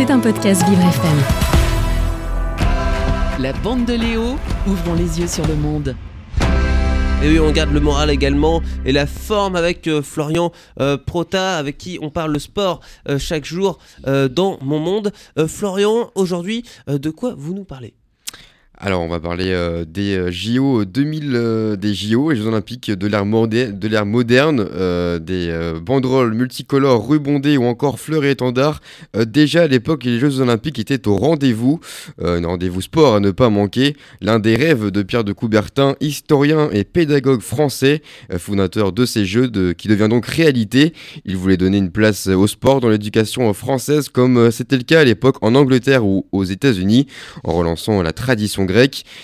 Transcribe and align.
C'est 0.00 0.10
un 0.10 0.18
podcast 0.18 0.66
Vivre 0.66 0.80
FM. 0.80 1.18
La 3.38 3.52
bande 3.52 3.84
de 3.84 3.92
Léo, 3.92 4.38
ouvrons 4.66 4.94
les 4.94 5.20
yeux 5.20 5.26
sur 5.26 5.46
le 5.46 5.54
monde. 5.54 5.94
Et 7.22 7.28
oui, 7.28 7.38
on 7.38 7.52
garde 7.52 7.70
le 7.70 7.80
moral 7.80 8.08
également 8.08 8.62
et 8.86 8.92
la 8.92 9.06
forme 9.06 9.56
avec 9.56 9.86
euh, 9.88 10.00
Florian 10.00 10.52
euh, 10.80 10.96
Prota, 10.96 11.58
avec 11.58 11.76
qui 11.76 11.98
on 12.00 12.08
parle 12.08 12.32
le 12.32 12.38
sport 12.38 12.80
euh, 13.10 13.18
chaque 13.18 13.44
jour 13.44 13.78
euh, 14.06 14.26
dans 14.28 14.56
Mon 14.62 14.78
Monde. 14.78 15.12
Euh, 15.38 15.46
Florian, 15.46 16.10
aujourd'hui, 16.14 16.64
euh, 16.88 16.96
de 16.96 17.10
quoi 17.10 17.34
vous 17.36 17.52
nous 17.52 17.64
parlez? 17.64 17.92
Alors, 18.82 19.02
on 19.02 19.08
va 19.08 19.20
parler 19.20 19.52
euh, 19.52 19.84
des 19.84 20.16
euh, 20.16 20.30
JO 20.30 20.86
2000, 20.86 21.32
euh, 21.34 21.76
des 21.76 21.92
JO, 21.92 22.30
les 22.30 22.36
Jeux 22.36 22.46
Olympiques 22.46 22.90
de 22.90 23.06
l'ère 23.06 23.26
moderne, 23.26 23.78
moderne 24.06 24.68
des 25.18 25.74
banderoles 25.82 26.32
multicolores, 26.32 27.06
rubondées 27.06 27.58
ou 27.58 27.64
encore 27.64 28.00
fleurs 28.00 28.24
et 28.24 28.30
étendards. 28.30 28.80
Déjà 29.14 29.62
à 29.62 29.66
l'époque, 29.66 30.04
les 30.04 30.18
Jeux 30.18 30.40
Olympiques 30.40 30.78
étaient 30.78 31.06
au 31.06 31.16
rendez-vous, 31.16 31.80
un 32.22 32.44
rendez-vous 32.44 32.80
sport 32.80 33.16
à 33.16 33.20
ne 33.20 33.30
pas 33.30 33.50
manquer. 33.50 33.96
L'un 34.22 34.38
des 34.38 34.56
rêves 34.56 34.90
de 34.90 35.02
Pierre 35.02 35.24
de 35.24 35.32
Coubertin, 35.32 35.96
historien 36.00 36.70
et 36.72 36.84
pédagogue 36.84 37.40
français, 37.40 38.02
fondateur 38.38 38.92
de 38.92 39.04
ces 39.04 39.26
Jeux, 39.26 39.50
qui 39.76 39.88
devient 39.88 40.08
donc 40.08 40.26
réalité. 40.26 40.94
Il 41.24 41.36
voulait 41.36 41.56
donner 41.56 41.78
une 41.78 41.90
place 41.90 42.26
au 42.28 42.46
sport 42.46 42.80
dans 42.80 42.88
l'éducation 42.88 43.52
française, 43.52 44.08
comme 44.08 44.50
c'était 44.50 44.76
le 44.76 44.84
cas 44.84 45.00
à 45.00 45.04
l'époque 45.04 45.36
en 45.42 45.54
Angleterre 45.54 46.06
ou 46.06 46.26
aux 46.32 46.44
États-Unis 46.44 47.06
en 47.44 47.52
relançant 47.52 48.02
la 48.02 48.12
tradition 48.12 48.64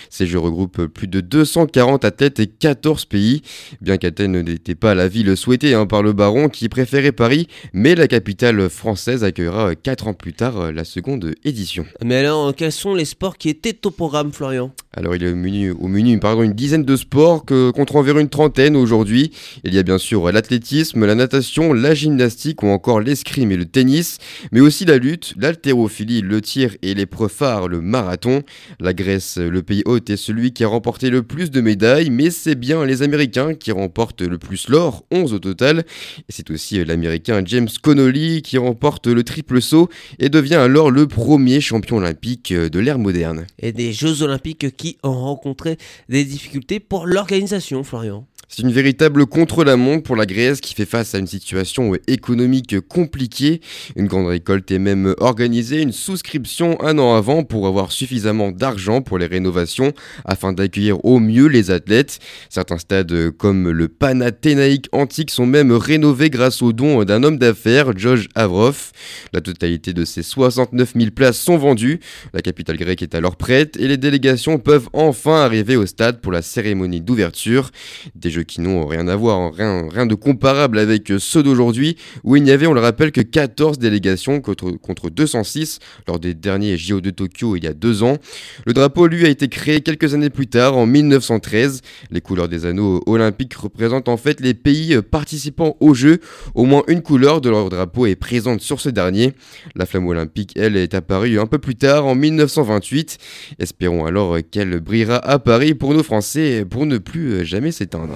Ces 0.09 0.27
Jeux 0.27 0.39
regroupent 0.39 0.85
plus 0.85 1.07
de 1.07 1.21
240 1.21 2.05
athlètes 2.05 2.39
et 2.39 2.47
14 2.47 3.05
pays. 3.05 3.41
Bien 3.81 3.97
qu'Athènes 3.97 4.41
n'était 4.41 4.75
pas 4.75 4.95
la 4.95 5.07
ville 5.07 5.35
souhaitée 5.35 5.73
hein, 5.73 5.85
par 5.85 6.03
le 6.03 6.13
baron 6.13 6.49
qui 6.49 6.69
préférait 6.69 7.11
Paris, 7.11 7.47
mais 7.73 7.95
la 7.95 8.07
capitale 8.07 8.69
française 8.69 9.23
accueillera 9.23 9.75
4 9.75 10.07
ans 10.07 10.13
plus 10.13 10.33
tard 10.33 10.57
euh, 10.59 10.71
la 10.71 10.83
seconde 10.83 11.33
édition. 11.43 11.85
Mais 12.03 12.17
alors, 12.17 12.47
euh, 12.47 12.51
quels 12.51 12.71
sont 12.71 12.93
les 12.93 13.05
sports 13.05 13.37
qui 13.37 13.49
étaient 13.49 13.85
au 13.85 13.91
programme, 13.91 14.31
Florian? 14.31 14.71
Alors 14.97 15.15
il 15.15 15.23
est 15.23 15.31
au 15.31 15.35
menu, 15.35 15.69
au 15.69 15.87
menu 15.87 16.17
pardon, 16.19 16.41
une 16.41 16.53
dizaine 16.53 16.83
de 16.83 16.95
sports 16.95 17.45
que, 17.45 17.71
environ 17.93 18.19
une 18.19 18.29
trentaine 18.29 18.75
aujourd'hui. 18.75 19.31
Il 19.63 19.71
y 19.71 19.77
a 19.77 19.83
bien 19.83 19.99
sûr 19.99 20.31
l'athlétisme, 20.31 21.05
la 21.05 21.13
natation, 21.13 21.71
la 21.71 21.93
gymnastique 21.93 22.63
ou 22.63 22.67
encore 22.67 22.99
l'escrime 22.99 23.51
et 23.51 23.57
le 23.57 23.65
tennis, 23.65 24.17
mais 24.51 24.59
aussi 24.59 24.85
la 24.85 24.97
lutte, 24.97 25.35
l'haltérophilie, 25.37 26.21
le 26.21 26.41
tir 26.41 26.75
et 26.81 26.95
l'épreuve 26.95 27.29
phare, 27.29 27.67
le 27.67 27.79
marathon. 27.79 28.41
La 28.79 28.95
Grèce, 28.95 29.37
le 29.37 29.61
pays 29.61 29.83
hôte, 29.85 30.09
est 30.09 30.17
celui 30.17 30.51
qui 30.51 30.63
a 30.63 30.67
remporté 30.67 31.11
le 31.11 31.21
plus 31.21 31.51
de 31.51 31.61
médailles, 31.61 32.09
mais 32.09 32.31
c'est 32.31 32.55
bien 32.55 32.83
les 32.83 33.03
Américains 33.03 33.53
qui 33.53 33.71
remportent 33.71 34.23
le 34.23 34.39
plus 34.39 34.67
l'or, 34.67 35.05
11 35.11 35.31
au 35.33 35.39
total. 35.39 35.85
Et 36.27 36.31
c'est 36.31 36.49
aussi 36.49 36.83
l'Américain 36.83 37.43
James 37.45 37.69
Connolly 37.83 38.41
qui 38.41 38.57
remporte 38.57 39.05
le 39.05 39.23
triple 39.23 39.61
saut 39.61 39.89
et 40.17 40.29
devient 40.29 40.55
alors 40.55 40.89
le 40.89 41.05
premier 41.05 41.61
champion 41.61 41.97
olympique 41.97 42.51
de 42.51 42.79
l'ère 42.79 42.97
moderne. 42.97 43.45
Et 43.59 43.71
des 43.71 43.93
Jeux 43.93 44.23
Olympiques 44.23 44.75
qui 44.75 44.86
ont 45.03 45.19
rencontré 45.19 45.77
des 46.07 46.23
difficultés 46.23 46.79
pour 46.79 47.05
l'organisation, 47.05 47.83
Florian. 47.83 48.25
C'est 48.49 48.61
une 48.61 48.71
véritable 48.71 49.25
contre-la-montre 49.25 50.03
pour 50.03 50.15
la 50.15 50.25
Grèce 50.25 50.61
qui 50.61 50.73
fait 50.73 50.85
face 50.85 51.13
à 51.13 51.17
une 51.17 51.27
situation 51.27 51.91
économique 52.07 52.79
compliquée. 52.79 53.59
Une 53.97 54.07
grande 54.07 54.27
récolte 54.27 54.71
est 54.71 54.79
même 54.79 55.13
organisée, 55.19 55.81
une 55.81 55.91
souscription 55.91 56.81
un 56.81 56.97
an 56.97 57.15
avant 57.15 57.43
pour 57.43 57.67
avoir 57.67 57.91
suffisamment 57.91 58.51
d'argent 58.51 59.01
pour 59.01 59.17
les 59.17 59.25
rénovations 59.25 59.91
afin 60.23 60.53
d'accueillir 60.53 61.03
au 61.03 61.19
mieux 61.19 61.47
les 61.47 61.71
athlètes. 61.71 62.19
Certains 62.49 62.77
stades 62.77 63.31
comme 63.31 63.69
le 63.69 63.89
Panathénaïque 63.89 64.87
antique 64.93 65.31
sont 65.31 65.45
même 65.45 65.73
rénovés 65.73 66.29
grâce 66.29 66.61
aux 66.61 66.71
dons 66.71 67.03
d'un 67.03 67.23
homme 67.23 67.37
d'affaires, 67.37 67.97
George 67.97 68.29
Avrov. 68.33 68.91
La 69.33 69.41
totalité 69.41 69.91
de 69.91 70.05
ces 70.05 70.23
69 70.23 70.93
000 70.95 71.11
places 71.11 71.37
sont 71.37 71.57
vendues. 71.57 71.99
La 72.33 72.41
capitale 72.41 72.77
grecque 72.77 73.03
est 73.03 73.13
alors 73.13 73.35
prête 73.35 73.75
et 73.75 73.89
les 73.89 73.97
délégations 73.97 74.57
peuvent 74.57 74.87
enfin 74.93 75.41
arriver 75.41 75.75
au 75.75 75.85
stade 75.85 76.21
pour 76.21 76.31
la 76.31 76.41
cérémonie 76.41 77.01
d'ouverture. 77.01 77.71
Des 78.15 78.36
qui 78.43 78.61
n'ont 78.61 78.85
rien 78.85 79.07
à 79.07 79.15
voir, 79.15 79.39
hein, 79.59 79.87
rien, 79.91 80.05
de 80.05 80.15
comparable 80.15 80.79
avec 80.79 81.11
ceux 81.19 81.43
d'aujourd'hui, 81.43 81.97
où 82.23 82.35
il 82.35 82.43
n'y 82.43 82.51
avait, 82.51 82.67
on 82.67 82.73
le 82.73 82.81
rappelle, 82.81 83.11
que 83.11 83.21
14 83.21 83.79
délégations 83.79 84.41
contre, 84.41 84.71
contre 84.71 85.09
206 85.09 85.79
lors 86.07 86.19
des 86.19 86.33
derniers 86.33 86.77
JO 86.77 87.01
de 87.01 87.09
Tokyo 87.09 87.55
il 87.55 87.63
y 87.63 87.67
a 87.67 87.73
deux 87.73 88.03
ans. 88.03 88.17
Le 88.65 88.73
drapeau, 88.73 89.07
lui, 89.07 89.25
a 89.25 89.29
été 89.29 89.47
créé 89.47 89.81
quelques 89.81 90.13
années 90.13 90.29
plus 90.29 90.47
tard, 90.47 90.77
en 90.77 90.85
1913. 90.85 91.81
Les 92.11 92.21
couleurs 92.21 92.47
des 92.47 92.65
anneaux 92.65 93.01
olympiques 93.05 93.53
représentent 93.55 94.09
en 94.09 94.17
fait 94.17 94.39
les 94.39 94.53
pays 94.53 95.01
participant 95.01 95.77
aux 95.79 95.93
Jeux. 95.93 96.19
Au 96.55 96.65
moins 96.65 96.83
une 96.87 97.01
couleur 97.01 97.41
de 97.41 97.49
leur 97.49 97.69
drapeau 97.69 98.05
est 98.05 98.15
présente 98.15 98.61
sur 98.61 98.79
ce 98.79 98.89
dernier. 98.89 99.33
La 99.75 99.85
flamme 99.85 100.07
olympique, 100.07 100.53
elle, 100.55 100.77
est 100.77 100.93
apparue 100.93 101.39
un 101.39 101.45
peu 101.45 101.57
plus 101.57 101.75
tard, 101.75 102.05
en 102.05 102.15
1928. 102.15 103.17
Espérons 103.59 104.05
alors 104.05 104.37
qu'elle 104.49 104.79
brillera 104.79 105.17
à 105.17 105.39
Paris 105.39 105.73
pour 105.73 105.93
nos 105.93 106.03
Français, 106.03 106.65
pour 106.69 106.85
ne 106.85 106.97
plus 106.97 107.45
jamais 107.45 107.71
s'éteindre. 107.71 108.13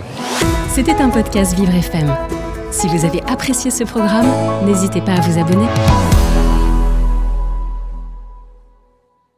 C'était 0.69 1.01
un 1.01 1.09
podcast 1.09 1.53
Vivre 1.55 1.73
FM. 1.73 2.15
Si 2.71 2.87
vous 2.87 3.05
avez 3.05 3.21
apprécié 3.27 3.71
ce 3.71 3.83
programme, 3.83 4.27
n'hésitez 4.65 5.01
pas 5.01 5.13
à 5.13 5.21
vous 5.21 5.39
abonner. 5.39 5.67